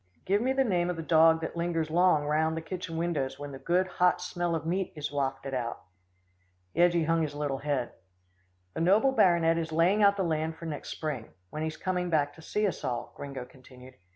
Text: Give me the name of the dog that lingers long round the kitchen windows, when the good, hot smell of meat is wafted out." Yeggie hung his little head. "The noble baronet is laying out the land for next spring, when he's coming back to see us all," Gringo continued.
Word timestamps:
Give 0.25 0.41
me 0.41 0.51
the 0.51 0.63
name 0.63 0.89
of 0.89 0.95
the 0.95 1.03
dog 1.03 1.41
that 1.41 1.55
lingers 1.55 1.91
long 1.91 2.25
round 2.25 2.57
the 2.57 2.61
kitchen 2.61 2.97
windows, 2.97 3.37
when 3.37 3.51
the 3.51 3.59
good, 3.59 3.85
hot 3.85 4.19
smell 4.19 4.55
of 4.55 4.65
meat 4.65 4.91
is 4.95 5.11
wafted 5.11 5.53
out." 5.53 5.83
Yeggie 6.75 7.05
hung 7.05 7.21
his 7.21 7.35
little 7.35 7.59
head. 7.59 7.91
"The 8.73 8.81
noble 8.81 9.11
baronet 9.11 9.59
is 9.59 9.71
laying 9.71 10.01
out 10.01 10.17
the 10.17 10.23
land 10.23 10.55
for 10.55 10.65
next 10.65 10.89
spring, 10.89 11.29
when 11.51 11.61
he's 11.61 11.77
coming 11.77 12.09
back 12.09 12.33
to 12.33 12.41
see 12.41 12.65
us 12.65 12.83
all," 12.83 13.13
Gringo 13.15 13.45
continued. 13.45 13.93